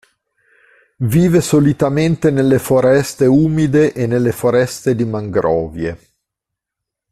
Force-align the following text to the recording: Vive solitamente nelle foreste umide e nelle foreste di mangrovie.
Vive 0.97 1.41
solitamente 1.41 2.31
nelle 2.31 2.57
foreste 2.57 3.27
umide 3.27 3.93
e 3.93 4.07
nelle 4.07 4.31
foreste 4.31 4.95
di 4.95 5.05
mangrovie. 5.05 5.99